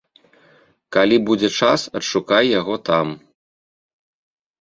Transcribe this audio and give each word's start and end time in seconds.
Калі 0.95 1.17
будзе 1.27 1.49
час, 1.59 1.81
адшукай 1.99 2.45
яго 2.59 2.75
там. 2.89 3.07